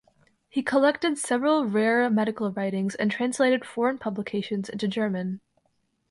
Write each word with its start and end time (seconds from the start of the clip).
He 0.49 0.63
collected 0.63 1.19
several 1.19 1.63
rare 1.65 2.09
medical 2.09 2.51
writings 2.51 2.95
and 2.95 3.11
translated 3.11 3.63
foreign 3.63 3.99
publications 3.99 4.67
into 4.67 4.87
German. 4.87 5.41